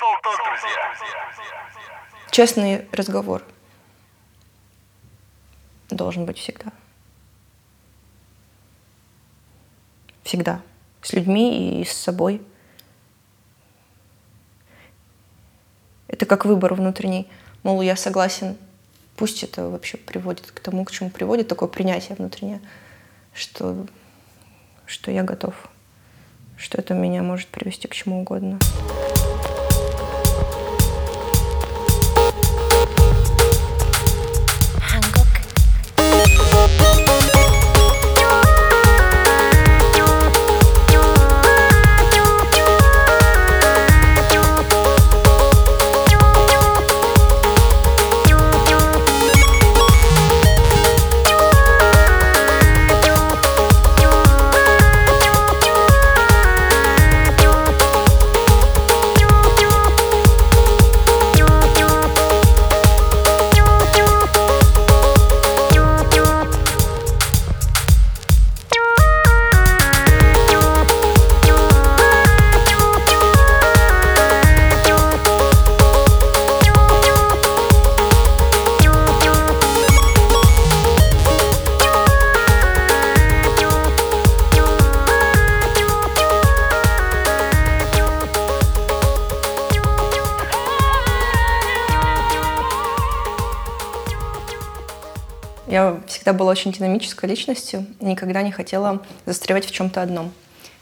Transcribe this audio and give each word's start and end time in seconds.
Султан, 0.00 0.32
друзья. 0.46 1.14
Честный 2.30 2.88
разговор 2.90 3.44
должен 5.90 6.24
быть 6.24 6.38
всегда. 6.38 6.72
Всегда. 10.22 10.62
С 11.02 11.12
людьми 11.12 11.82
и 11.82 11.84
с 11.84 11.92
собой. 11.92 12.40
Это 16.08 16.24
как 16.24 16.46
выбор 16.46 16.72
внутренний. 16.72 17.28
Мол, 17.62 17.82
я 17.82 17.94
согласен, 17.94 18.56
пусть 19.16 19.42
это 19.42 19.68
вообще 19.68 19.98
приводит 19.98 20.50
к 20.50 20.60
тому, 20.60 20.86
к 20.86 20.92
чему 20.92 21.10
приводит 21.10 21.48
такое 21.48 21.68
принятие 21.68 22.16
внутреннее, 22.16 22.62
что, 23.34 23.86
что 24.86 25.10
я 25.10 25.24
готов, 25.24 25.54
что 26.56 26.78
это 26.78 26.94
меня 26.94 27.22
может 27.22 27.48
привести 27.48 27.86
к 27.86 27.92
чему 27.92 28.22
угодно. 28.22 28.58
Всегда 96.20 96.34
была 96.34 96.50
очень 96.50 96.70
динамической 96.70 97.30
личностью, 97.30 97.86
никогда 97.98 98.42
не 98.42 98.52
хотела 98.52 99.02
застревать 99.24 99.64
в 99.64 99.70
чем-то 99.70 100.02
одном. 100.02 100.32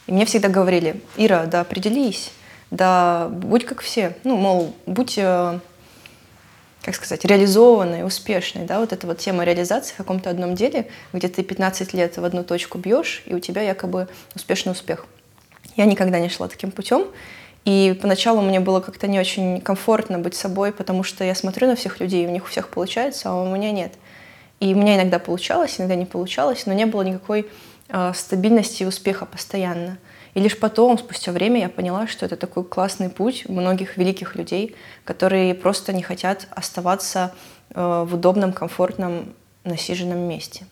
И 0.08 0.12
мне 0.12 0.26
всегда 0.26 0.48
говорили, 0.48 1.00
Ира, 1.16 1.46
да 1.46 1.60
определись, 1.60 2.32
да 2.72 3.28
будь 3.28 3.64
как 3.64 3.80
все. 3.80 4.16
Ну, 4.24 4.36
мол, 4.36 4.74
будь, 4.86 5.16
э, 5.16 5.60
как 6.82 6.94
сказать, 6.96 7.24
реализованной, 7.24 8.04
успешной. 8.04 8.64
Да? 8.64 8.80
Вот 8.80 8.92
эта 8.92 9.06
вот 9.06 9.18
тема 9.18 9.44
реализации 9.44 9.94
в 9.94 9.98
каком-то 9.98 10.28
одном 10.28 10.56
деле, 10.56 10.88
где 11.12 11.28
ты 11.28 11.44
15 11.44 11.94
лет 11.94 12.16
в 12.16 12.24
одну 12.24 12.42
точку 12.42 12.78
бьешь, 12.78 13.22
и 13.24 13.32
у 13.32 13.38
тебя 13.38 13.62
якобы 13.62 14.08
успешный 14.34 14.72
успех. 14.72 15.06
Я 15.76 15.84
никогда 15.84 16.18
не 16.18 16.30
шла 16.30 16.48
таким 16.48 16.72
путем. 16.72 17.06
И 17.64 17.96
поначалу 18.02 18.40
мне 18.40 18.58
было 18.58 18.80
как-то 18.80 19.06
не 19.06 19.20
очень 19.20 19.60
комфортно 19.60 20.18
быть 20.18 20.34
собой, 20.34 20.72
потому 20.72 21.04
что 21.04 21.22
я 21.22 21.36
смотрю 21.36 21.68
на 21.68 21.76
всех 21.76 22.00
людей, 22.00 22.24
и 22.24 22.26
у 22.26 22.30
них 22.30 22.42
у 22.42 22.48
всех 22.48 22.70
получается, 22.70 23.30
а 23.30 23.40
у 23.40 23.54
меня 23.54 23.70
нет. 23.70 23.92
И 24.60 24.74
у 24.74 24.76
меня 24.76 24.96
иногда 24.96 25.18
получалось, 25.18 25.76
иногда 25.78 25.94
не 25.94 26.06
получалось, 26.06 26.66
но 26.66 26.72
не 26.72 26.86
было 26.86 27.02
никакой 27.02 27.48
э, 27.88 28.12
стабильности 28.14 28.82
и 28.82 28.86
успеха 28.86 29.24
постоянно. 29.26 29.98
И 30.34 30.40
лишь 30.40 30.58
потом, 30.58 30.98
спустя 30.98 31.32
время, 31.32 31.60
я 31.60 31.68
поняла, 31.68 32.06
что 32.06 32.26
это 32.26 32.36
такой 32.36 32.64
классный 32.64 33.08
путь 33.08 33.48
многих 33.48 33.96
великих 33.96 34.36
людей, 34.36 34.76
которые 35.04 35.54
просто 35.54 35.92
не 35.92 36.02
хотят 36.02 36.48
оставаться 36.50 37.34
э, 37.70 38.04
в 38.06 38.14
удобном, 38.14 38.52
комфортном, 38.52 39.34
насиженном 39.64 40.18
месте. 40.18 40.66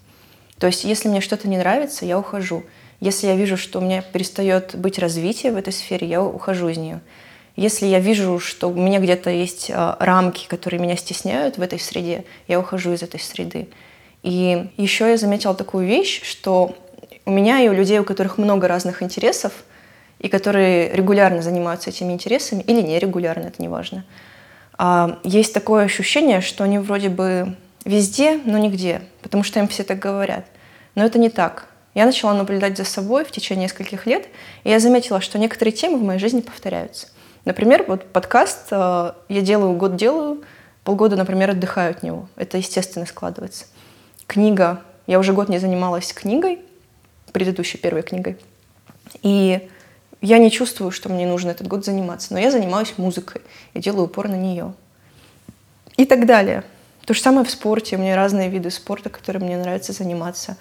То 0.59 0.67
есть, 0.67 0.85
если 0.85 1.09
мне 1.09 1.21
что-то 1.21 1.49
не 1.49 1.59
нравится, 1.59 2.07
я 2.07 2.19
ухожу. 2.19 2.65
Если 3.01 3.27
я 3.27 3.37
вижу, 3.37 3.57
что 3.57 3.79
у 3.79 3.83
меня 3.83 4.03
перестает 4.03 4.75
быть 4.75 4.99
развитие 4.99 5.53
в 5.53 5.57
этой 5.57 5.73
сфере, 5.73 6.07
я 6.07 6.23
ухожу 6.23 6.69
из 6.69 6.79
нее. 6.79 7.01
Если 7.57 7.87
я 7.87 8.01
вижу, 8.01 8.39
что 8.39 8.69
у 8.69 8.75
меня 8.75 9.01
где-то 9.01 9.31
есть 9.31 9.71
а, 9.73 9.97
рамки, 9.99 10.47
которые 10.47 10.79
меня 10.79 10.97
стесняют 10.97 11.57
в 11.57 11.63
этой 11.63 11.81
среде, 11.81 12.25
я 12.49 12.61
ухожу 12.61 12.93
из 12.93 13.03
этой 13.03 13.19
среды. 13.19 13.69
И 14.23 14.71
еще 14.77 15.09
я 15.09 15.17
заметила 15.17 15.55
такую 15.55 15.87
вещь, 15.87 16.23
что 16.23 16.77
у 17.25 17.31
меня 17.31 17.61
и 17.61 17.69
у 17.69 17.73
людей, 17.73 17.99
у 17.99 18.05
которых 18.05 18.37
много 18.37 18.69
разных 18.69 19.03
интересов, 19.03 19.53
и 20.19 20.29
которые 20.29 20.93
регулярно 20.93 21.43
занимаются 21.43 21.91
этими 21.91 22.13
интересами, 22.13 22.63
или 22.63 22.83
нерегулярно, 22.83 23.47
это 23.47 23.61
не 23.61 23.69
важно, 23.69 24.05
а, 24.77 25.19
есть 25.25 25.55
такое 25.55 25.85
ощущение, 25.85 26.43
что 26.43 26.65
они 26.65 26.79
вроде 26.79 27.09
бы 27.09 27.57
везде, 27.87 28.39
но 28.45 28.59
нигде, 28.59 29.03
потому 29.23 29.43
что 29.43 29.61
им 29.61 29.69
все 29.69 29.83
так 29.83 29.99
говорят. 29.99 30.45
Но 30.95 31.05
это 31.05 31.19
не 31.19 31.31
так. 31.31 31.69
Я 31.95 32.05
начала 32.05 32.35
наблюдать 32.35 32.77
за 32.77 32.85
собой 32.85 33.25
в 33.25 33.31
течение 33.31 33.65
нескольких 33.65 34.05
лет, 34.05 34.29
и 34.65 34.71
я 34.71 34.79
заметила, 34.79 35.23
что 35.23 35.39
некоторые 35.39 35.73
темы 35.73 35.99
в 35.99 36.03
моей 36.03 36.19
жизни 36.19 36.43
повторяются. 36.43 37.09
Например, 37.47 37.85
вот 37.87 38.05
подкаст 38.07 38.67
э, 38.73 39.13
я 39.29 39.41
делаю, 39.41 39.77
год 39.77 39.95
делаю, 39.95 40.43
полгода, 40.83 41.15
например, 41.15 41.51
отдыхаю 41.51 41.93
от 41.93 42.03
него. 42.03 42.29
Это 42.35 42.59
естественно 42.59 43.07
складывается. 43.07 43.67
Книга. 44.27 44.83
Я 45.07 45.21
уже 45.21 45.33
год 45.33 45.49
не 45.49 45.59
занималась 45.59 46.13
книгой, 46.13 46.59
предыдущей 47.33 47.79
первой 47.79 48.03
книгой. 48.03 48.37
И 49.23 49.69
я 50.21 50.39
не 50.39 50.51
чувствую, 50.51 50.91
что 50.91 51.09
мне 51.09 51.25
нужно 51.25 51.51
этот 51.51 51.69
год 51.69 51.85
заниматься. 51.85 52.33
Но 52.33 52.41
я 52.41 52.51
занимаюсь 52.51 52.95
музыкой 52.97 53.43
и 53.75 53.79
делаю 53.79 54.07
упор 54.07 54.29
на 54.29 54.35
нее. 54.35 54.75
И 55.97 56.05
так 56.05 56.27
далее. 56.27 56.65
То 57.05 57.15
же 57.15 57.21
самое 57.21 57.47
в 57.47 57.51
спорте. 57.51 57.95
У 57.95 58.01
меня 58.01 58.17
разные 58.17 58.51
виды 58.51 58.73
спорта, 58.73 59.09
которые 59.09 59.45
мне 59.45 59.57
нравится 59.57 59.93
заниматься. 59.93 60.57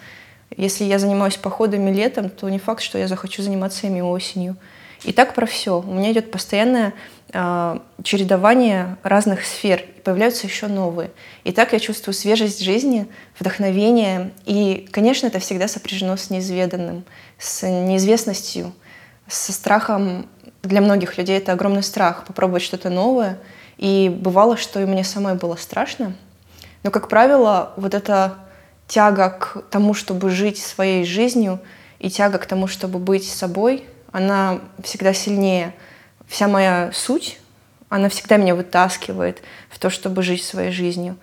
Если 0.55 0.83
я 0.83 0.99
занимаюсь 0.99 1.37
походами 1.37 1.89
летом, 1.89 2.29
то 2.29 2.47
не 2.47 2.59
факт, 2.59 2.83
что 2.83 2.99
я 2.99 3.07
захочу 3.07 3.41
заниматься 3.41 3.87
ими 3.87 4.01
осенью. 4.01 4.55
И 5.05 5.11
так 5.11 5.35
про 5.35 5.45
все. 5.45 5.81
У 5.81 5.93
меня 5.93 6.11
идет 6.11 6.31
постоянное 6.31 6.93
э, 7.31 7.79
чередование 8.03 8.97
разных 9.03 9.45
сфер. 9.45 9.85
Появляются 10.03 10.47
еще 10.47 10.65
новые. 10.65 11.11
И 11.43 11.51
так 11.51 11.73
я 11.73 11.79
чувствую 11.79 12.15
свежесть 12.15 12.59
жизни, 12.59 13.07
вдохновение. 13.39 14.31
И, 14.45 14.87
конечно, 14.91 15.27
это 15.27 15.37
всегда 15.37 15.67
сопряжено 15.67 16.17
с 16.17 16.31
неизведанным, 16.31 17.05
с 17.37 17.67
неизвестностью, 17.67 18.73
со 19.27 19.53
страхом. 19.53 20.27
Для 20.63 20.81
многих 20.81 21.19
людей 21.19 21.37
это 21.37 21.51
огромный 21.51 21.83
страх 21.83 22.25
попробовать 22.25 22.63
что-то 22.63 22.89
новое. 22.89 23.37
И 23.77 24.09
бывало, 24.09 24.57
что 24.57 24.81
и 24.81 24.85
мне 24.85 25.03
самой 25.03 25.35
было 25.35 25.55
страшно. 25.55 26.15
Но, 26.81 26.89
как 26.89 27.09
правило, 27.09 27.73
вот 27.77 27.93
эта 27.93 28.39
тяга 28.87 29.29
к 29.29 29.61
тому, 29.69 29.93
чтобы 29.93 30.31
жить 30.31 30.57
своей 30.57 31.05
жизнью, 31.05 31.59
и 31.99 32.09
тяга 32.09 32.39
к 32.39 32.45
тому, 32.47 32.67
чтобы 32.67 32.97
быть 32.97 33.29
собой— 33.29 33.85
она 34.11 34.59
всегда 34.83 35.13
сильнее. 35.13 35.73
Вся 36.27 36.47
моя 36.47 36.91
суть, 36.93 37.39
она 37.89 38.09
всегда 38.09 38.37
меня 38.37 38.55
вытаскивает 38.55 39.41
в 39.69 39.79
то, 39.79 39.89
чтобы 39.89 40.23
жить 40.23 40.43
своей 40.43 40.71
жизнью. 40.71 41.17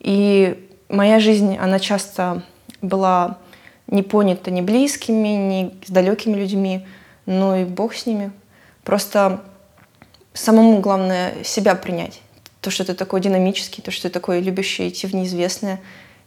И 0.00 0.68
моя 0.88 1.20
жизнь, 1.20 1.56
она 1.56 1.78
часто 1.78 2.42
была 2.82 3.38
не 3.86 4.02
понята 4.02 4.50
ни 4.50 4.60
близкими, 4.60 5.28
ни 5.28 5.74
с 5.84 5.90
далекими 5.90 6.36
людьми, 6.36 6.86
но 7.26 7.56
и 7.56 7.64
Бог 7.64 7.94
с 7.94 8.06
ними. 8.06 8.32
Просто 8.84 9.42
самому 10.32 10.80
главное 10.80 11.42
себя 11.44 11.74
принять. 11.74 12.20
То, 12.60 12.70
что 12.70 12.84
ты 12.84 12.94
такой 12.94 13.20
динамический, 13.20 13.82
то, 13.82 13.90
что 13.90 14.08
ты 14.08 14.12
такой 14.12 14.40
любящий 14.40 14.88
идти 14.88 15.06
в 15.06 15.14
неизвестное. 15.14 15.80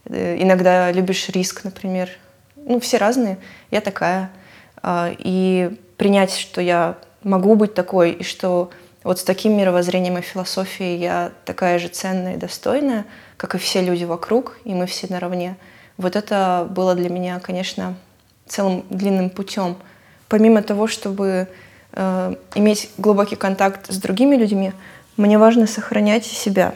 Э, 0.05 0.41
иногда 0.41 0.91
любишь 0.91 1.29
риск, 1.29 1.63
например. 1.63 2.09
Ну, 2.55 2.79
все 2.79 2.97
разные. 2.97 3.37
Я 3.69 3.81
такая. 3.81 4.31
А, 4.81 5.13
и 5.17 5.77
принять, 6.01 6.35
что 6.35 6.61
я 6.61 6.95
могу 7.21 7.53
быть 7.53 7.75
такой, 7.75 8.13
и 8.13 8.23
что 8.23 8.71
вот 9.03 9.19
с 9.19 9.23
таким 9.23 9.55
мировоззрением 9.55 10.17
и 10.17 10.21
философией 10.21 10.97
я 10.97 11.31
такая 11.45 11.77
же 11.77 11.89
ценная 11.89 12.33
и 12.33 12.37
достойная, 12.37 13.05
как 13.37 13.53
и 13.53 13.59
все 13.59 13.83
люди 13.83 14.03
вокруг, 14.03 14.57
и 14.63 14.73
мы 14.73 14.87
все 14.87 15.05
наравне. 15.11 15.57
Вот 15.97 16.15
это 16.15 16.67
было 16.71 16.95
для 16.95 17.07
меня, 17.11 17.39
конечно, 17.39 17.93
целым 18.47 18.83
длинным 18.89 19.29
путем. 19.29 19.75
Помимо 20.27 20.63
того, 20.63 20.87
чтобы 20.87 21.47
э, 21.91 22.35
иметь 22.55 22.89
глубокий 22.97 23.35
контакт 23.35 23.91
с 23.91 23.97
другими 23.97 24.35
людьми, 24.35 24.73
мне 25.17 25.37
важно 25.37 25.67
сохранять 25.67 26.25
себя 26.25 26.73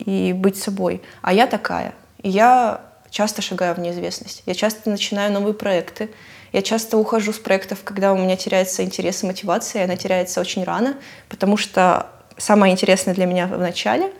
и 0.00 0.32
быть 0.32 0.56
собой. 0.56 1.00
А 1.22 1.32
я 1.32 1.46
такая. 1.46 1.94
Я 2.24 2.80
часто 3.08 3.40
шагаю 3.40 3.76
в 3.76 3.78
неизвестность. 3.78 4.42
Я 4.46 4.54
часто 4.54 4.90
начинаю 4.90 5.32
новые 5.32 5.54
проекты. 5.54 6.10
Я 6.52 6.62
часто 6.62 6.96
ухожу 6.96 7.32
с 7.32 7.38
проектов, 7.38 7.80
когда 7.84 8.12
у 8.12 8.18
меня 8.18 8.36
теряется 8.36 8.82
интерес 8.82 9.22
и 9.22 9.26
мотивация, 9.26 9.82
и 9.82 9.84
она 9.84 9.96
теряется 9.96 10.40
очень 10.40 10.64
рано, 10.64 10.96
потому 11.28 11.56
что 11.56 12.06
самое 12.36 12.72
интересное 12.72 13.14
для 13.14 13.26
меня 13.26 13.46
в 13.46 13.58
начале, 13.58 14.12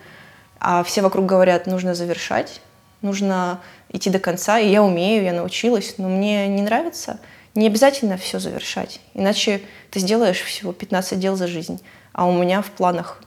а 0.60 0.82
все 0.82 1.02
вокруг 1.02 1.26
говорят, 1.26 1.66
нужно 1.66 1.94
завершать, 1.94 2.60
нужно 3.00 3.60
идти 3.90 4.10
до 4.10 4.19
конца, 4.19 4.58
и 4.58 4.69
я 4.69 4.82
умею, 4.82 5.25
я 5.25 5.32
научилась, 5.32 5.94
но 5.98 6.08
мне 6.08 6.48
не 6.48 6.62
нравится. 6.62 7.19
Не 7.54 7.66
обязательно 7.66 8.16
все 8.19 8.38
завершать, 8.38 9.00
иначе 9.14 9.62
ты 9.90 10.00
сделаешь 10.00 10.40
всего 10.40 10.72
15 10.72 11.19
дел 11.19 11.34
за 11.34 11.46
жизнь, 11.46 11.82
а 12.12 12.26
у 12.26 12.32
меня 12.32 12.62
в 12.62 12.70
планах 12.70 13.22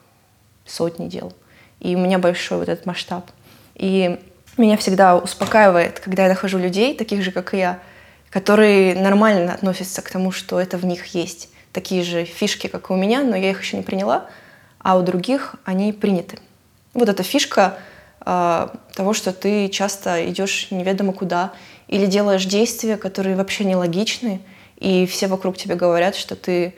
сотни 0.65 1.07
дел. 1.07 1.33
И 1.80 1.95
у 1.95 2.00
меня 2.00 2.19
большой 2.19 2.59
вот 2.59 2.69
этот 2.69 2.86
масштаб. 2.86 3.31
И 3.75 4.19
меня 4.57 4.77
всегда 4.77 5.18
успокаивает, 5.18 6.00
когда 6.00 6.24
я 6.24 6.30
нахожу 6.30 6.59
людей, 6.59 6.95
таких 6.95 7.24
же, 7.24 7.31
как 7.31 7.53
и 7.53 7.57
я, 7.57 7.80
которые 8.31 8.95
нормально 8.95 9.54
относятся 9.54 10.01
к 10.01 10.10
тому, 10.10 10.31
что 10.31 10.60
это 10.60 10.78
в 10.78 10.86
них 10.86 11.07
есть. 11.07 11.50
Такие 11.74 12.04
же 12.04 12.25
фишки, 12.25 12.68
как 12.68 12.89
и 12.89 12.94
у 12.94 12.95
меня, 12.95 13.22
но 13.22 13.36
я 13.36 13.51
их 13.51 13.62
еще 13.62 13.78
не 13.78 13.83
приняла, 13.83 14.25
а 14.80 14.98
у 14.98 15.04
других 15.04 15.56
они 15.63 15.94
приняты. 15.94 16.39
Вот 16.94 17.07
эта 17.07 17.24
фишка 17.24 17.78
э, 18.25 18.68
того, 18.95 19.13
что 19.13 19.31
ты 19.33 19.69
часто 19.69 20.28
идешь 20.30 20.68
неведомо 20.72 21.13
куда 21.13 21.54
или 21.88 22.06
делаешь 22.06 22.45
действия, 22.45 22.98
которые 22.98 23.36
вообще 23.36 23.66
нелогичны, 23.66 24.42
и 24.77 25.06
все 25.06 25.27
вокруг 25.27 25.57
тебе 25.57 25.75
говорят, 25.75 26.16
что 26.16 26.36
ты 26.36 26.74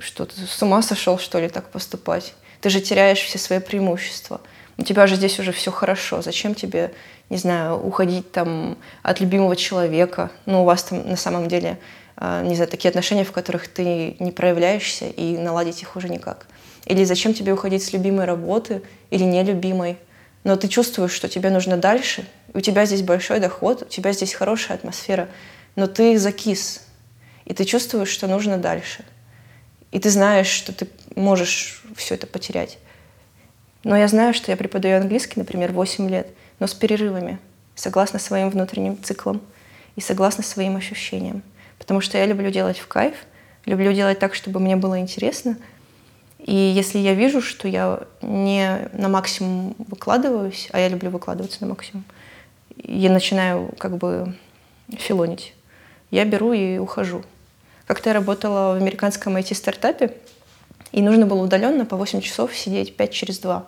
что 0.00 0.26
ты 0.26 0.34
с 0.46 0.60
ума 0.62 0.82
сошел, 0.82 1.18
что 1.18 1.38
ли, 1.38 1.48
так 1.48 1.70
поступать. 1.70 2.34
Ты 2.60 2.70
же 2.70 2.80
теряешь 2.80 3.20
все 3.20 3.38
свои 3.38 3.60
преимущества. 3.60 4.40
У 4.78 4.84
тебя 4.84 5.08
же 5.08 5.16
здесь 5.16 5.40
уже 5.40 5.50
все 5.50 5.72
хорошо. 5.72 6.22
Зачем 6.22 6.54
тебе, 6.54 6.92
не 7.30 7.36
знаю, 7.36 7.76
уходить 7.76 8.30
там 8.30 8.78
от 9.02 9.20
любимого 9.20 9.56
человека? 9.56 10.30
Ну, 10.46 10.62
у 10.62 10.64
вас 10.64 10.84
там 10.84 11.06
на 11.06 11.16
самом 11.16 11.48
деле, 11.48 11.78
э, 12.16 12.42
не 12.44 12.54
знаю, 12.54 12.70
такие 12.70 12.88
отношения, 12.88 13.24
в 13.24 13.32
которых 13.32 13.66
ты 13.66 14.16
не 14.20 14.30
проявляешься, 14.30 15.06
и 15.06 15.36
наладить 15.36 15.82
их 15.82 15.96
уже 15.96 16.08
никак. 16.08 16.46
Или 16.86 17.02
зачем 17.02 17.34
тебе 17.34 17.52
уходить 17.52 17.82
с 17.82 17.92
любимой 17.92 18.24
работы 18.24 18.82
или 19.10 19.24
нелюбимой? 19.24 19.98
Но 20.44 20.54
ты 20.54 20.68
чувствуешь, 20.68 21.10
что 21.10 21.28
тебе 21.28 21.50
нужно 21.50 21.76
дальше, 21.76 22.24
у 22.54 22.60
тебя 22.60 22.86
здесь 22.86 23.02
большой 23.02 23.40
доход, 23.40 23.82
у 23.82 23.86
тебя 23.86 24.12
здесь 24.12 24.32
хорошая 24.32 24.76
атмосфера, 24.76 25.28
но 25.74 25.88
ты 25.88 26.16
закис, 26.18 26.82
и 27.44 27.52
ты 27.52 27.64
чувствуешь, 27.64 28.08
что 28.08 28.28
нужно 28.28 28.58
дальше. 28.58 29.04
И 29.90 29.98
ты 29.98 30.08
знаешь, 30.08 30.46
что 30.46 30.72
ты 30.72 30.86
можешь 31.16 31.82
все 31.96 32.14
это 32.14 32.28
потерять. 32.28 32.78
Но 33.84 33.96
я 33.96 34.08
знаю, 34.08 34.34
что 34.34 34.50
я 34.50 34.56
преподаю 34.56 35.00
английский, 35.00 35.38
например, 35.40 35.72
8 35.72 36.08
лет, 36.08 36.28
но 36.58 36.66
с 36.66 36.74
перерывами, 36.74 37.38
согласно 37.74 38.18
своим 38.18 38.50
внутренним 38.50 39.02
циклам 39.02 39.40
и 39.96 40.00
согласно 40.00 40.42
своим 40.42 40.76
ощущениям. 40.76 41.42
Потому 41.78 42.00
что 42.00 42.18
я 42.18 42.26
люблю 42.26 42.50
делать 42.50 42.78
в 42.78 42.88
кайф, 42.88 43.14
люблю 43.64 43.92
делать 43.92 44.18
так, 44.18 44.34
чтобы 44.34 44.60
мне 44.60 44.76
было 44.76 44.98
интересно— 44.98 45.56
и 46.38 46.54
если 46.54 46.98
я 46.98 47.14
вижу, 47.14 47.42
что 47.42 47.66
я 47.68 48.00
не 48.22 48.88
на 48.92 49.08
максимум 49.08 49.74
выкладываюсь, 49.78 50.68
а 50.72 50.78
я 50.78 50.88
люблю 50.88 51.10
выкладываться 51.10 51.58
на 51.60 51.68
максимум, 51.68 52.04
я 52.76 53.10
начинаю 53.10 53.74
как 53.76 53.96
бы 53.96 54.34
филонить. 54.88 55.54
Я 56.10 56.24
беру 56.24 56.52
и 56.52 56.78
ухожу. 56.78 57.22
Как-то 57.86 58.10
я 58.10 58.14
работала 58.14 58.74
в 58.74 58.76
американском 58.80 59.36
IT-стартапе, 59.36 60.14
и 60.92 61.02
нужно 61.02 61.26
было 61.26 61.42
удаленно 61.42 61.84
по 61.84 61.96
8 61.96 62.20
часов 62.20 62.56
сидеть 62.56 62.96
5 62.96 63.10
через 63.12 63.38
2. 63.38 63.66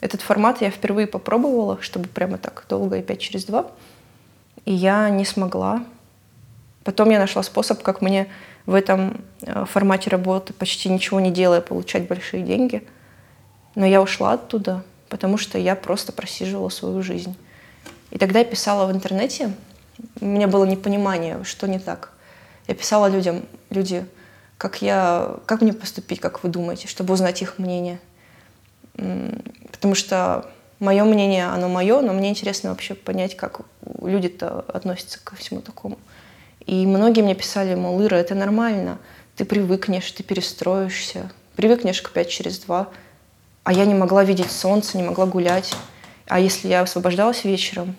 Этот 0.00 0.20
формат 0.20 0.60
я 0.60 0.70
впервые 0.70 1.06
попробовала, 1.06 1.80
чтобы 1.80 2.08
прямо 2.08 2.38
так 2.38 2.64
долго 2.68 2.98
и 2.98 3.02
5 3.02 3.20
через 3.20 3.44
2. 3.44 3.66
И 4.64 4.72
я 4.72 5.08
не 5.08 5.24
смогла. 5.24 5.84
Потом 6.84 7.10
я 7.10 7.18
нашла 7.18 7.42
способ, 7.42 7.82
как 7.82 8.00
мне 8.00 8.28
в 8.66 8.74
этом 8.74 9.20
э, 9.42 9.64
формате 9.64 10.10
работы, 10.10 10.52
почти 10.52 10.88
ничего 10.88 11.20
не 11.20 11.30
делая, 11.30 11.60
получать 11.60 12.06
большие 12.06 12.42
деньги. 12.42 12.86
Но 13.74 13.86
я 13.86 14.02
ушла 14.02 14.34
оттуда, 14.34 14.84
потому 15.08 15.38
что 15.38 15.58
я 15.58 15.74
просто 15.74 16.12
просиживала 16.12 16.68
свою 16.68 17.02
жизнь. 17.02 17.36
И 18.10 18.18
тогда 18.18 18.40
я 18.40 18.44
писала 18.44 18.86
в 18.86 18.94
интернете, 18.94 19.52
у 20.20 20.24
меня 20.24 20.48
было 20.48 20.64
непонимание, 20.64 21.42
что 21.44 21.66
не 21.66 21.78
так. 21.78 22.12
Я 22.66 22.74
писала 22.74 23.06
людям, 23.06 23.42
люди, 23.70 24.06
как, 24.58 24.82
я, 24.82 25.36
как 25.46 25.62
мне 25.62 25.72
поступить, 25.72 26.20
как 26.20 26.42
вы 26.42 26.50
думаете, 26.50 26.88
чтобы 26.88 27.14
узнать 27.14 27.40
их 27.40 27.58
мнение. 27.58 28.00
Потому 29.72 29.94
что 29.94 30.50
мое 30.80 31.04
мнение, 31.04 31.46
оно 31.46 31.68
мое, 31.68 32.00
но 32.00 32.12
мне 32.12 32.30
интересно 32.30 32.70
вообще 32.70 32.94
понять, 32.94 33.36
как 33.36 33.60
люди-то 34.02 34.64
относятся 34.68 35.20
ко 35.22 35.36
всему 35.36 35.60
такому. 35.60 35.98
И 36.66 36.84
многие 36.86 37.22
мне 37.22 37.34
писали, 37.34 37.74
мол, 37.74 38.02
Ира, 38.04 38.18
это 38.18 38.34
нормально, 38.34 38.98
ты 39.36 39.44
привыкнешь, 39.44 40.10
ты 40.10 40.22
перестроишься, 40.22 41.30
привыкнешь 41.56 42.02
к 42.02 42.10
5 42.10 42.28
через 42.28 42.58
2. 42.58 42.88
А 43.64 43.72
я 43.72 43.84
не 43.84 43.94
могла 43.94 44.24
видеть 44.24 44.50
солнце, 44.50 44.96
не 44.98 45.04
могла 45.04 45.26
гулять. 45.26 45.74
А 46.26 46.40
если 46.40 46.68
я 46.68 46.82
освобождалась 46.82 47.44
вечером, 47.44 47.96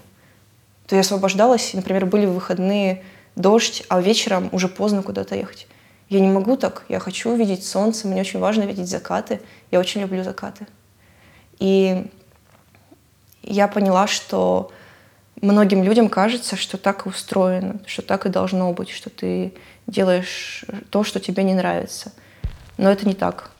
то 0.88 0.96
я 0.96 1.02
освобождалась, 1.02 1.74
и, 1.74 1.78
например, 1.78 2.06
были 2.06 2.26
выходные, 2.26 3.04
дождь, 3.36 3.84
а 3.88 4.02
вечером 4.02 4.50
уже 4.52 4.68
поздно 4.68 5.04
куда-то 5.04 5.36
ехать. 5.36 5.68
Я 6.10 6.20
не 6.20 6.28
могу 6.28 6.58
так, 6.58 6.86
я 6.90 7.00
хочу 7.00 7.36
видеть 7.36 7.66
солнце, 7.66 8.08
мне 8.08 8.22
очень 8.22 8.40
важно 8.40 8.64
видеть 8.64 8.90
закаты, 8.90 9.42
я 9.70 9.80
очень 9.80 10.02
люблю 10.02 10.24
закаты. 10.24 10.66
И 11.60 12.08
я 13.44 13.68
поняла, 13.68 14.08
что 14.08 14.72
многим 15.40 15.84
людям 15.84 16.10
кажется, 16.10 16.56
что 16.56 16.78
так 16.78 17.06
и 17.06 17.10
устроено, 17.10 17.80
что 17.86 18.02
так 18.02 18.26
и 18.26 18.30
должно 18.30 18.74
быть, 18.74 18.90
что 18.90 19.12
ты 19.12 19.54
делаешь 19.86 20.66
то, 20.90 21.04
что 21.04 21.20
тебе 21.20 21.44
не 21.44 21.54
нравится. 21.54 22.12
Но 22.78 22.90
это 22.92 23.08
не 23.08 23.14
так. 23.14 23.52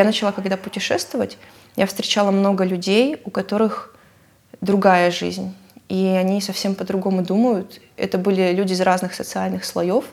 Я 0.00 0.04
начала, 0.04 0.32
когда 0.32 0.56
путешествовать, 0.56 1.38
я 1.76 1.86
встречала 1.86 2.30
много 2.30 2.64
людей, 2.64 3.20
у 3.24 3.30
которых 3.30 3.94
другая 4.60 5.10
жизнь. 5.10 5.54
И 5.88 6.06
они 6.06 6.40
совсем 6.40 6.74
по-другому 6.74 7.22
думают. 7.22 7.80
Это 7.96 8.16
были 8.16 8.52
люди 8.52 8.72
из 8.72 8.80
разных 8.80 9.14
социальных 9.14 9.64
слоев. 9.64 10.04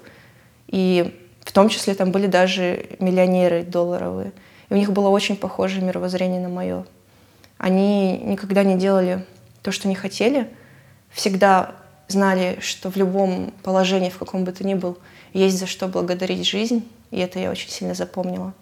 И 0.67 1.15
в 1.41 1.51
том 1.51 1.69
числе 1.69 1.93
там 1.93 2.11
были 2.11 2.27
даже 2.27 2.87
миллионеры 2.99 3.63
долларовые. 3.63 4.33
И 4.69 4.73
у 4.73 4.77
них 4.77 4.91
было 4.91 5.09
очень 5.09 5.37
похожее 5.37 5.83
мировоззрение 5.83 6.41
на 6.41 6.49
мое. 6.49 6.85
Они 7.57 8.17
никогда 8.17 8.63
не 8.63 8.75
делали 8.75 9.25
то, 9.61 9.71
что 9.71 9.87
не 9.87 9.95
хотели, 9.95 10.49
всегда 11.11 11.75
знали, 12.07 12.57
что 12.61 12.91
в 12.91 12.97
любом 12.97 13.53
положении, 13.63 14.09
в 14.09 14.17
каком 14.17 14.43
бы 14.43 14.51
то 14.51 14.65
ни 14.65 14.73
был, 14.73 14.97
есть 15.33 15.57
за 15.57 15.65
что 15.65 15.87
благодарить 15.87 16.47
жизнь, 16.47 16.87
и 17.11 17.19
это 17.19 17.39
я 17.39 17.49
очень 17.51 17.69
сильно 17.69 17.93
запомнила. 17.93 18.53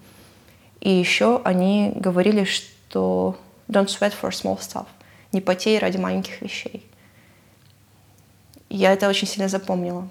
И 0.86 0.92
еще 0.92 1.42
они 1.44 1.94
говорили, 1.96 2.44
что 2.44 3.40
don't 3.68 3.88
sweat 3.88 4.14
for 4.22 4.30
small 4.30 4.60
stuff, 4.60 4.86
не 5.32 5.42
потей 5.42 5.80
ради 5.80 5.98
маленьких 5.98 6.44
вещей. 6.44 6.88
Я 8.70 8.94
это 8.94 9.10
очень 9.10 9.28
сильно 9.28 9.50
запомнила, 9.50 10.08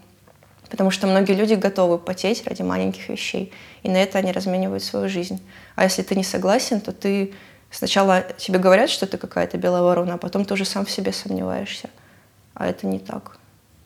потому 0.68 0.90
что 0.90 1.06
многие 1.06 1.34
люди 1.34 1.54
готовы 1.54 1.96
потеть 1.98 2.44
ради 2.44 2.62
маленьких 2.62 3.08
вещей, 3.08 3.52
и 3.84 3.88
на 3.88 3.98
это 3.98 4.18
они 4.18 4.32
разменивают 4.32 4.82
свою 4.82 5.08
жизнь. 5.08 5.40
А 5.76 5.84
если 5.84 6.02
ты 6.02 6.16
не 6.16 6.24
согласен, 6.24 6.80
то 6.80 6.90
ты 6.90 7.34
сначала 7.70 8.22
тебе 8.36 8.58
говорят, 8.58 8.90
что 8.90 9.06
ты 9.06 9.16
какая-то 9.16 9.56
белая 9.58 9.82
ворона, 9.82 10.14
а 10.14 10.18
потом 10.18 10.44
ты 10.44 10.54
уже 10.54 10.64
сам 10.64 10.84
в 10.86 10.90
себе 10.90 11.12
сомневаешься. 11.12 11.88
А 12.54 12.66
это 12.66 12.88
не 12.88 12.98
так. 12.98 13.38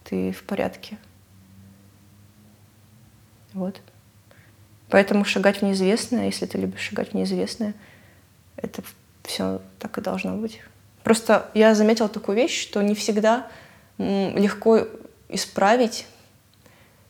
Ты 0.05 0.33
в 0.33 0.43
порядке. 0.43 0.97
Вот. 3.53 3.79
Поэтому 4.89 5.25
шагать 5.25 5.59
в 5.59 5.63
неизвестное, 5.63 6.27
если 6.27 6.47
ты 6.47 6.59
любишь 6.59 6.81
шагать 6.81 7.11
в 7.11 7.15
неизвестное, 7.15 7.75
это 8.57 8.83
все 9.25 9.61
так 9.79 9.99
и 9.99 10.01
должно 10.01 10.37
быть. 10.37 10.61
Просто 11.05 11.51
я 11.55 11.75
заметила 11.75 12.09
такую 12.09 12.37
вещь, 12.37 12.61
что 12.61 12.83
не 12.83 12.95
всегда 12.95 13.49
легко 13.99 14.87
исправить 15.29 16.07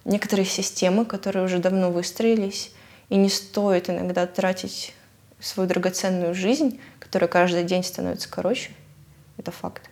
некоторые 0.05 0.47
системы, 0.47 1.05
которые 1.05 1.45
уже 1.45 1.59
давно 1.59 1.91
выстроились, 1.91 2.73
и 3.09 3.17
не 3.17 3.29
стоит 3.29 3.89
иногда 3.89 4.27
тратить 4.27 4.95
свою 5.41 5.69
драгоценную 5.69 6.35
жизнь, 6.35 6.81
которая 6.99 7.29
каждый 7.29 7.65
день 7.65 7.85
становится 7.85 8.29
короче. 8.29 8.73
Это 9.37 9.51
факт 9.53 9.89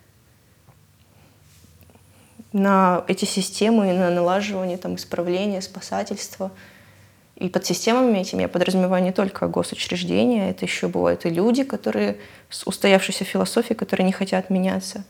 на 2.56 3.04
эти 3.06 3.26
системы, 3.26 3.92
на 3.92 4.10
налаживание, 4.10 4.78
там, 4.78 4.94
исправление, 4.94 5.60
спасательство. 5.60 6.50
И 7.36 7.50
под 7.50 7.66
системами 7.66 8.18
этими 8.18 8.42
я 8.42 8.48
подразумеваю 8.48 9.04
не 9.04 9.12
только 9.12 9.46
госучреждения, 9.46 10.50
это 10.50 10.64
еще 10.64 10.88
бывают 10.88 11.26
и 11.26 11.30
люди, 11.30 11.64
которые 11.64 12.18
с 12.48 12.66
устоявшейся 12.66 13.24
философией, 13.24 13.76
которые 13.76 14.06
не 14.06 14.12
хотят 14.12 14.48
меняться, 14.48 15.04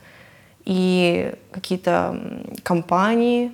и 0.65 1.33
какие-то 1.53 2.21
компании 2.65 3.53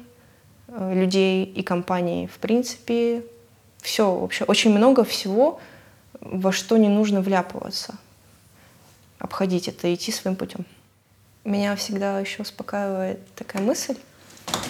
э, 0.68 0.94
людей 0.94 1.44
и 1.44 1.62
компании 1.62 2.26
в 2.26 2.38
принципе. 2.38 3.24
Все 3.82 4.14
вообще, 4.14 4.44
очень 4.44 4.74
много 4.74 5.04
всего, 5.04 5.60
во 6.20 6.52
что 6.52 6.78
не 6.78 6.88
нужно 6.88 7.20
вляпываться. 7.20 7.96
Обходить 9.18 9.68
это, 9.68 9.92
идти 9.92 10.12
своим 10.12 10.36
путем. 10.36 10.64
Меня 11.44 11.76
всегда 11.76 12.20
еще 12.20 12.42
успокаивает 12.42 13.18
такая 13.34 13.60
мысль. 13.60 13.96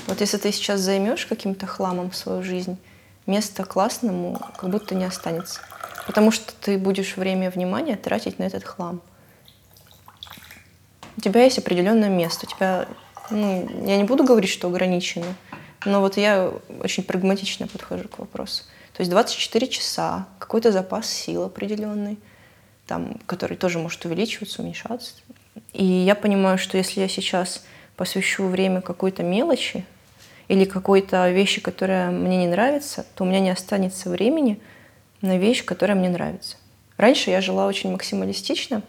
Вот 0.06 0.21
если 0.21 0.38
ты 0.38 0.50
сейчас 0.50 0.80
займешь 0.80 1.26
каким-то 1.26 1.66
хламом 1.66 2.12
свою 2.12 2.42
жизнь, 2.42 2.78
места 3.26 3.64
классному 3.64 4.41
как 4.57 4.71
будто 4.71 4.95
не 4.95 5.05
останется. 5.05 5.61
Потому 6.07 6.31
что 6.31 6.52
ты 6.61 6.79
будешь 6.79 7.17
время 7.17 7.49
и 7.49 7.50
внимание 7.50 7.97
тратить 7.97 8.38
на 8.38 8.45
этот 8.45 8.64
хлам. 8.64 9.00
У 11.17 11.21
тебя 11.21 11.45
есть 11.45 11.59
определенное 11.59 12.09
место. 12.09 12.47
У 12.47 12.50
тебя, 12.50 12.88
ну, 13.31 13.69
я 13.87 13.97
не 13.97 14.05
буду 14.05 14.25
говорить, 14.25 14.50
что 14.50 14.69
ограничено, 14.69 15.35
но 15.85 16.00
вот 16.00 16.17
я 16.17 16.52
очень 16.81 17.05
прагматично 17.05 17.69
подхожу 17.69 18.09
к 18.09 18.19
вопросу. 18.19 18.64
То 18.93 19.00
есть 19.00 19.11
24 19.11 19.69
часа, 19.69 20.26
какой-то 20.38 20.73
запас 20.73 21.09
сил 21.09 21.45
определенный, 21.45 22.19
там, 22.87 23.19
который 23.26 23.57
тоже 23.57 23.79
может 23.79 24.05
увеличиваться, 24.05 24.62
уменьшаться. 24.62 25.14
И 25.73 25.85
я 25.85 26.14
понимаю, 26.14 26.59
что 26.59 26.76
если 26.76 27.00
я 27.00 27.09
сейчас 27.09 27.64
посвящу 27.97 28.47
время 28.47 28.81
какой-то 28.81 29.23
мелочи 29.23 29.85
или 30.49 30.64
какой-то 30.64 31.30
вещи, 31.30 31.61
которая 31.61 32.11
мне 32.11 32.38
не 32.38 32.46
нравится, 32.46 33.06
то 33.14 33.25
у 33.25 33.26
меня 33.26 33.40
не 33.40 33.50
останется 33.50 34.11
времени 34.11 34.61
на 35.20 35.38
вещь, 35.38 35.64
которая 35.64 35.96
мне 35.96 36.08
нравится. 36.08 36.56
Раньше 36.96 37.30
я 37.30 37.40
жила 37.40 37.66
очень 37.66 37.90
максималистично, 37.92 38.82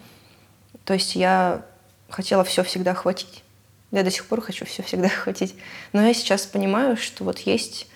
то 0.85 0.93
есть 0.93 1.15
я 1.15 1.63
хотела 2.09 2.43
все 2.43 2.63
всегда 2.63 2.93
хватить. 2.93 3.43
Я 3.91 4.03
до 4.03 4.11
сих 4.11 4.25
пор 4.25 4.41
хочу 4.41 4.65
все 4.65 4.83
всегда 4.83 5.07
хватить. 5.09 5.55
Но 5.93 6.05
я 6.05 6.13
сейчас 6.13 6.45
понимаю, 6.45 6.97
что 6.97 7.23
вот 7.23 7.39
есть 7.39 7.87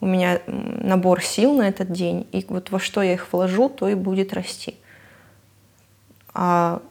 у 0.00 0.06
меня 0.06 0.40
набор 0.46 1.22
сил 1.22 1.54
на 1.54 1.68
этот 1.68 1.90
день, 1.90 2.26
и 2.32 2.44
вот 2.48 2.70
во 2.70 2.78
что 2.78 3.02
я 3.02 3.14
их 3.14 3.32
вложу, 3.32 3.68
то 3.68 3.88
и 3.88 3.94
будет 3.94 4.34
расти. 4.34 4.76
А 6.34 6.82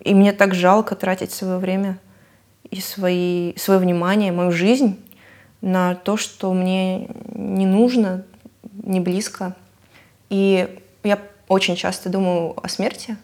и 0.00 0.14
мне 0.14 0.32
так 0.32 0.54
жалко 0.54 0.96
тратить 0.96 1.30
свое 1.32 1.58
время 1.58 1.98
и 2.70 2.80
свои, 2.80 3.54
свое 3.56 3.78
внимание, 3.78 4.32
мою 4.32 4.50
жизнь 4.50 4.98
на 5.62 5.94
то, 5.94 6.16
что 6.16 6.52
мне 6.52 7.08
не 7.34 7.66
нужно, 7.66 8.24
не 8.82 9.00
близко. 9.00 9.56
И 10.28 10.68
я 11.04 11.18
очень 11.48 11.76
часто 11.76 12.10
думаю 12.10 12.54
о 12.62 12.68
смерти, 12.68 13.16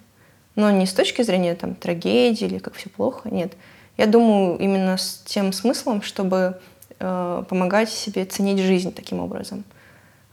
но 0.54 0.70
не 0.70 0.86
с 0.86 0.92
точки 0.92 1.22
зрения 1.22 1.54
там, 1.54 1.74
трагедии 1.74 2.46
или 2.46 2.58
как 2.58 2.74
все 2.74 2.88
плохо, 2.88 3.28
нет. 3.28 3.54
Я 3.96 4.06
думаю 4.06 4.56
именно 4.58 4.96
с 4.96 5.22
тем 5.26 5.52
смыслом, 5.52 6.02
чтобы 6.02 6.58
э, 7.00 7.44
помогать 7.48 7.90
себе 7.90 8.24
ценить 8.24 8.60
жизнь 8.60 8.92
таким 8.92 9.18
образом. 9.18 9.64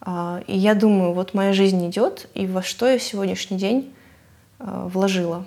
Э, 0.06 0.42
и 0.46 0.56
я 0.56 0.76
думаю, 0.76 1.14
вот 1.14 1.34
моя 1.34 1.54
жизнь 1.54 1.88
идет, 1.90 2.28
и 2.36 2.46
во 2.46 2.62
что 2.62 2.88
я 2.88 3.00
сегодняшний 3.00 3.58
день 3.58 3.94
э, 4.60 4.88
вложила. 4.92 5.46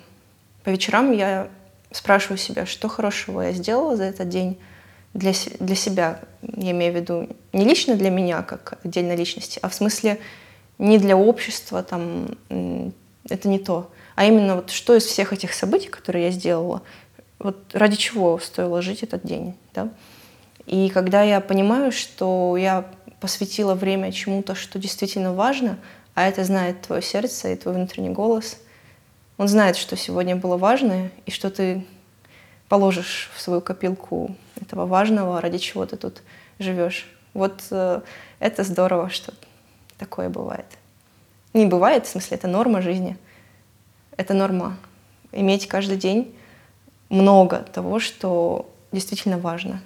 По 0.63 0.69
вечерам 0.69 1.13
я 1.13 1.47
спрашиваю 1.91 2.37
себя, 2.37 2.65
что 2.65 2.89
хорошего 2.89 3.41
я 3.41 3.53
сделала 3.53 3.95
за 3.95 4.03
этот 4.03 4.27
день 4.27 4.57
для, 5.13 5.33
для 5.59 5.75
себя. 5.75 6.19
Я 6.41 6.71
имею 6.71 6.93
в 6.93 6.95
виду 6.95 7.29
не 7.53 7.65
лично 7.65 7.95
для 7.95 8.09
меня, 8.09 8.41
как 8.41 8.79
отдельной 8.83 9.15
личности, 9.15 9.59
а 9.61 9.69
в 9.69 9.73
смысле 9.73 10.19
не 10.77 10.97
для 10.97 11.17
общества, 11.17 11.83
там, 11.83 12.29
это 13.29 13.47
не 13.47 13.59
то. 13.59 13.91
А 14.15 14.25
именно 14.25 14.55
вот 14.55 14.69
что 14.69 14.95
из 14.95 15.05
всех 15.05 15.33
этих 15.33 15.53
событий, 15.53 15.89
которые 15.89 16.25
я 16.25 16.31
сделала, 16.31 16.81
вот 17.37 17.57
ради 17.73 17.95
чего 17.95 18.37
стоило 18.39 18.81
жить 18.81 19.03
этот 19.03 19.25
день. 19.25 19.55
Да? 19.73 19.89
И 20.65 20.89
когда 20.89 21.23
я 21.23 21.41
понимаю, 21.41 21.91
что 21.91 22.55
я 22.57 22.85
посвятила 23.19 23.75
время 23.75 24.11
чему-то, 24.11 24.55
что 24.55 24.79
действительно 24.79 25.33
важно, 25.33 25.77
а 26.15 26.27
это 26.27 26.43
знает 26.43 26.81
твое 26.81 27.01
сердце 27.01 27.53
и 27.53 27.55
твой 27.55 27.75
внутренний 27.75 28.09
голос– 28.09 28.57
он 29.39 29.47
знает, 29.47 29.77
что 29.77 29.95
сегодня 29.95 30.35
было 30.35 30.57
важное, 30.57 31.11
и 31.25 31.31
что 31.31 31.49
ты 31.49 31.85
положишь 32.69 33.29
в 33.35 33.41
свою 33.41 33.61
копилку 33.61 34.35
этого 34.61 34.85
важного, 34.85 35.41
ради 35.41 35.57
чего 35.57 35.85
ты 35.85 35.97
тут 35.97 36.21
живешь. 36.59 37.09
Вот 37.33 37.63
э, 37.71 38.01
это 38.39 38.63
здорово, 38.63 39.09
что 39.09 39.33
такое 39.97 40.29
бывает. 40.29 40.65
Не 41.53 41.65
бывает, 41.65 42.05
в 42.05 42.09
смысле, 42.09 42.37
это 42.37 42.47
норма 42.47 42.81
жизни. 42.81 43.17
Это 44.17 44.33
норма. 44.33 44.77
Иметь 45.31 45.67
каждый 45.67 45.97
день 45.97 46.35
много 47.09 47.57
того, 47.57 47.99
что 47.99 48.69
действительно 48.91 49.39
важно. 49.39 49.81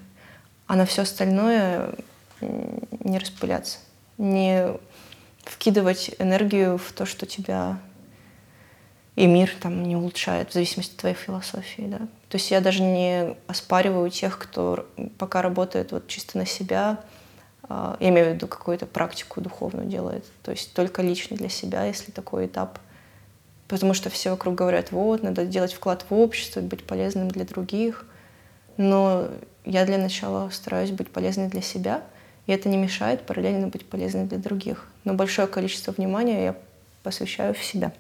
А 0.67 0.75
на 0.75 0.85
все 0.85 1.03
остальное 1.03 1.95
не 2.41 3.17
распыляться. 3.17 3.79
Не 4.17 4.73
вкидывать 5.43 6.11
энергию 6.19 6.77
в 6.77 6.91
то, 6.91 7.05
что 7.05 7.25
тебя 7.25 7.79
и 9.15 9.27
мир 9.27 9.51
там 9.61 9.83
не 9.83 9.95
улучшает 9.95 10.49
в 10.49 10.53
зависимости 10.53 10.93
от 10.93 10.97
твоей 10.97 11.15
философии, 11.15 11.83
да. 11.83 11.99
То 12.29 12.37
есть 12.37 12.49
я 12.49 12.61
даже 12.61 12.81
не 12.81 13.35
оспариваю 13.47 14.09
тех, 14.09 14.39
кто 14.39 14.87
пока 15.17 15.41
работает 15.41 15.91
вот 15.91 16.07
чисто 16.07 16.37
на 16.37 16.45
себя, 16.45 16.99
а, 17.69 17.95
я 17.99 18.09
имею 18.09 18.31
в 18.31 18.33
виду 18.33 18.47
какую-то 18.47 18.85
практику 18.85 19.39
духовную 19.39 19.87
делает, 19.87 20.25
то 20.41 20.51
есть 20.51 20.73
только 20.73 21.01
лично 21.01 21.37
для 21.37 21.49
себя, 21.49 21.85
если 21.85 22.11
такой 22.11 22.47
этап. 22.47 22.79
Потому 23.67 23.93
что 23.93 24.09
все 24.09 24.31
вокруг 24.31 24.55
говорят, 24.55 24.91
вот, 24.91 25.23
надо 25.23 25.45
делать 25.45 25.73
вклад 25.73 26.05
в 26.09 26.13
общество, 26.13 26.61
быть 26.61 26.85
полезным 26.85 27.29
для 27.29 27.45
других. 27.45 28.05
Но 28.77 29.29
я 29.65 29.85
для 29.85 29.97
начала 29.97 30.49
стараюсь 30.49 30.91
быть 30.91 31.09
полезной 31.09 31.47
для 31.47 31.61
себя, 31.61 32.03
и 32.45 32.51
это 32.51 32.67
не 32.67 32.77
мешает 32.77 33.25
параллельно 33.25 33.67
быть 33.67 33.87
полезной 33.87 34.25
для 34.25 34.37
других. 34.37 34.87
Но 35.05 35.13
большое 35.13 35.47
количество 35.47 35.91
внимания 35.91 36.43
я 36.43 36.55
посвящаю 37.03 37.53
в 37.53 37.63
себя. 37.63 37.93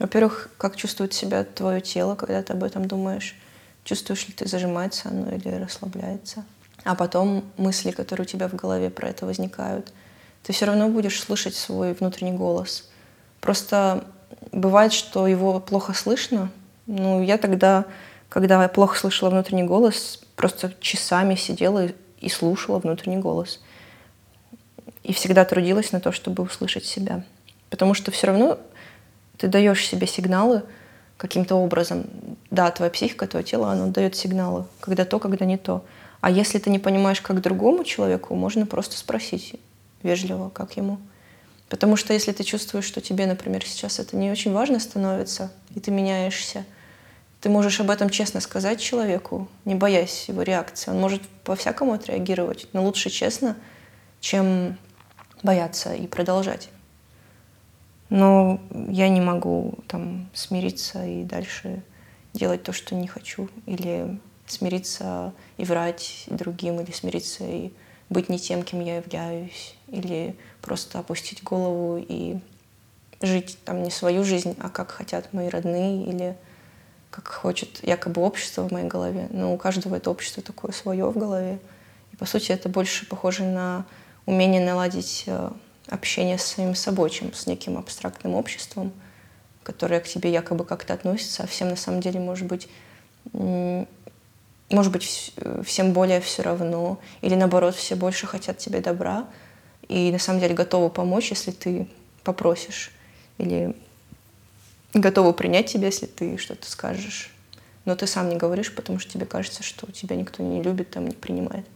Во-первых, 0.00 0.48
как 0.56 0.76
чувствует 0.76 1.12
себя 1.12 1.44
твое 1.44 1.82
тело, 1.82 2.14
когда 2.14 2.42
ты 2.42 2.54
об 2.54 2.64
этом 2.64 2.88
думаешь? 2.88 3.36
Чувствуешь 3.84 4.26
ли 4.26 4.32
ты, 4.32 4.48
зажимается 4.48 5.10
оно 5.10 5.30
или 5.30 5.50
расслабляется? 5.50 6.44
А 6.84 6.94
потом 6.94 7.44
мысли, 7.58 7.90
которые 7.90 8.24
у 8.24 8.28
тебя 8.28 8.48
в 8.48 8.54
голове 8.54 8.88
про 8.88 9.10
это 9.10 9.26
возникают. 9.26 9.92
Ты 10.42 10.54
все 10.54 10.64
равно 10.64 10.88
будешь 10.88 11.20
слышать 11.20 11.54
свой 11.54 11.92
внутренний 11.92 12.32
голос. 12.32 12.88
Просто 13.42 14.04
бывает, 14.52 14.94
что 14.94 15.26
его 15.26 15.60
плохо 15.60 15.92
слышно. 15.92 16.50
Ну, 16.86 17.22
я 17.22 17.36
тогда, 17.36 17.84
когда 18.30 18.62
я 18.62 18.68
плохо 18.70 18.98
слышала 18.98 19.28
внутренний 19.28 19.64
голос, 19.64 20.22
просто 20.34 20.72
часами 20.80 21.34
сидела 21.34 21.88
и 22.20 22.28
слушала 22.30 22.78
внутренний 22.78 23.18
голос. 23.18 23.60
И 25.02 25.12
всегда 25.12 25.44
трудилась 25.44 25.92
на 25.92 26.00
то, 26.00 26.10
чтобы 26.10 26.42
услышать 26.42 26.86
себя. 26.86 27.22
Потому 27.68 27.92
что 27.92 28.10
все 28.10 28.28
равно 28.28 28.58
ты 29.40 29.48
даешь 29.48 29.86
себе 29.86 30.06
сигналы 30.06 30.62
каким-то 31.16 31.56
образом. 31.56 32.04
да, 32.50 32.70
твоя 32.70 32.90
психика, 32.90 33.26
твое 33.26 33.44
тело, 33.44 33.72
оно 33.72 33.86
дает 33.86 34.14
сигналы, 34.14 34.66
когда 34.80 35.04
то, 35.04 35.18
когда 35.18 35.46
не 35.46 35.56
то. 35.56 35.84
А 36.20 36.30
если 36.30 36.58
ты 36.58 36.68
не 36.68 36.78
понимаешь, 36.78 37.22
как 37.22 37.40
другому 37.40 37.84
человеку, 37.84 38.34
можно 38.34 38.66
просто 38.66 38.98
спросить 38.98 39.54
вежливо, 40.02 40.50
как 40.50 40.76
ему. 40.76 40.98
Потому 41.70 41.96
что 41.96 42.12
если 42.12 42.32
ты 42.32 42.42
чувствуешь, 42.42 42.84
что 42.84 43.00
тебе, 43.00 43.26
например, 43.26 43.64
сейчас 43.64 43.98
это 43.98 44.16
не 44.16 44.30
очень 44.30 44.52
важно 44.52 44.78
становится, 44.80 45.50
и 45.74 45.80
ты 45.80 45.90
меняешься, 45.90 46.64
ты 47.40 47.48
можешь 47.48 47.80
об 47.80 47.90
этом 47.90 48.10
честно 48.10 48.40
сказать 48.40 48.80
человеку, 48.80 49.48
не 49.64 49.74
боясь 49.74 50.28
его 50.28 50.42
реакции. 50.42 50.90
Он 50.90 51.00
может 51.00 51.22
по-всякому 51.44 51.94
отреагировать, 51.94 52.66
но 52.74 52.84
лучше 52.84 53.08
честно, 53.08 53.56
чем 54.20 54.76
бояться 55.42 55.94
и 55.94 56.06
продолжать. 56.06 56.68
Но 58.10 58.60
я 58.88 59.08
не 59.08 59.20
могу 59.20 59.78
там 59.86 60.28
смириться 60.34 61.06
и 61.06 61.24
дальше 61.24 61.82
делать 62.32 62.62
то, 62.62 62.72
что 62.72 62.94
не 62.94 63.06
хочу, 63.06 63.48
или 63.66 64.20
смириться 64.46 65.32
и 65.56 65.64
врать 65.64 66.24
другим, 66.28 66.80
или 66.80 66.90
смириться 66.90 67.44
и 67.44 67.72
быть 68.08 68.28
не 68.28 68.38
тем, 68.38 68.64
кем 68.64 68.80
я 68.80 68.96
являюсь, 68.96 69.76
или 69.86 70.36
просто 70.60 70.98
опустить 70.98 71.42
голову 71.44 72.04
и 72.08 72.38
жить 73.22 73.58
там 73.64 73.82
не 73.82 73.90
свою 73.90 74.24
жизнь, 74.24 74.56
а 74.60 74.68
как 74.68 74.90
хотят 74.90 75.32
мои 75.32 75.48
родные, 75.48 76.04
или 76.04 76.36
как 77.10 77.28
хочет 77.28 77.82
якобы 77.86 78.22
общество 78.22 78.68
в 78.68 78.72
моей 78.72 78.88
голове. 78.88 79.28
Но 79.30 79.54
у 79.54 79.56
каждого 79.56 79.96
это 79.96 80.10
общество 80.10 80.42
такое 80.42 80.72
свое 80.72 81.06
в 81.06 81.16
голове. 81.16 81.58
И 82.12 82.16
по 82.16 82.26
сути 82.26 82.52
это 82.52 82.68
больше 82.68 83.06
похоже 83.06 83.44
на 83.44 83.84
умение 84.26 84.64
наладить 84.64 85.24
э, 85.26 85.50
общение 85.90 86.38
с 86.38 86.44
самим 86.44 86.74
собой, 86.74 87.10
чем 87.10 87.34
с 87.34 87.46
неким 87.46 87.76
абстрактным 87.76 88.34
обществом, 88.34 88.92
которое 89.62 90.00
к 90.00 90.08
тебе 90.08 90.32
якобы 90.32 90.64
как-то 90.64 90.94
относится, 90.94 91.42
а 91.42 91.46
всем 91.46 91.68
на 91.68 91.76
самом 91.76 92.00
деле 92.00 92.20
может 92.20 92.46
быть 92.46 92.68
может 94.70 94.92
быть, 94.92 95.34
всем 95.64 95.92
более 95.92 96.20
все 96.20 96.42
равно, 96.42 96.98
или 97.20 97.34
наоборот, 97.34 97.74
все 97.74 97.96
больше 97.96 98.26
хотят 98.26 98.58
тебе 98.58 98.80
добра, 98.80 99.26
и 99.88 100.12
на 100.12 100.18
самом 100.18 100.40
деле 100.40 100.54
готовы 100.54 100.90
помочь, 100.90 101.30
если 101.30 101.50
ты 101.50 101.88
попросишь, 102.22 102.92
или 103.38 103.74
готовы 104.94 105.32
принять 105.32 105.66
тебя, 105.66 105.86
если 105.86 106.06
ты 106.06 106.38
что-то 106.38 106.70
скажешь. 106.70 107.32
Но 107.84 107.96
ты 107.96 108.06
сам 108.06 108.28
не 108.28 108.36
говоришь, 108.36 108.74
потому 108.74 108.98
что 108.98 109.12
тебе 109.12 109.26
кажется, 109.26 109.62
что 109.62 109.90
тебя 109.90 110.14
никто 110.14 110.42
не 110.42 110.62
любит, 110.62 110.90
там 110.90 111.08
не 111.08 111.14
принимает. 111.14 111.66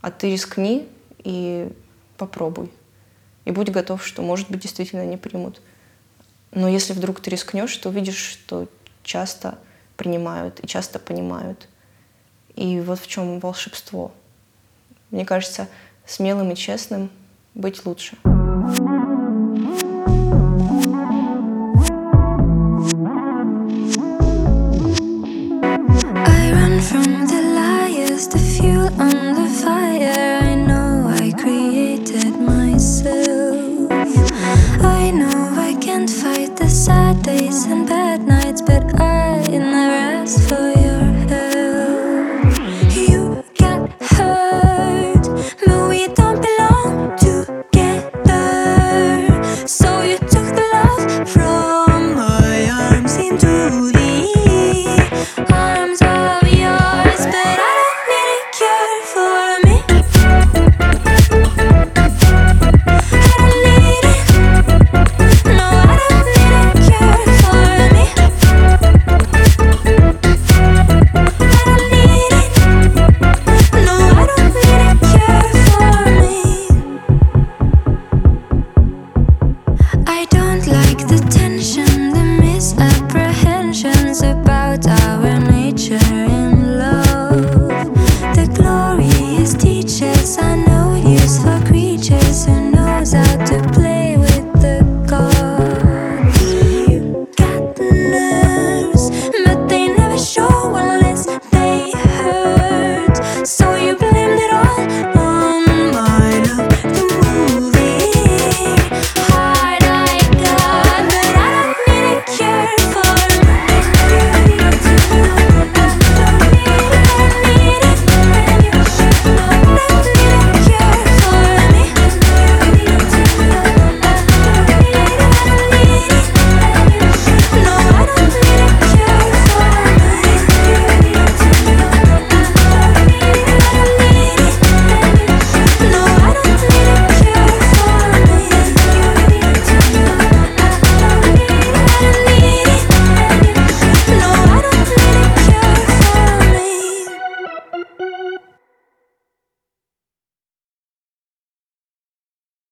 А 0.00 0.10
ты 0.10 0.30
рискни 0.30 0.88
и 1.18 1.70
попробуй. 2.16 2.70
И 3.50 3.52
будь 3.52 3.68
готов, 3.68 4.06
что, 4.06 4.22
может 4.22 4.48
быть, 4.48 4.60
действительно 4.60 5.04
не 5.04 5.16
примут. 5.16 5.60
Но 6.52 6.68
если 6.68 6.92
вдруг 6.92 7.18
ты 7.18 7.30
рискнешь, 7.30 7.76
то 7.78 7.88
увидишь, 7.88 8.14
что 8.14 8.68
часто 9.02 9.58
принимают 9.96 10.60
и 10.62 10.68
часто 10.68 11.00
понимают. 11.00 11.66
И 12.54 12.78
вот 12.78 13.00
в 13.00 13.08
чем 13.08 13.40
волшебство. 13.40 14.12
Мне 15.10 15.24
кажется, 15.24 15.66
смелым 16.06 16.52
и 16.52 16.54
честным 16.54 17.10
быть 17.56 17.84
лучше. 17.84 18.16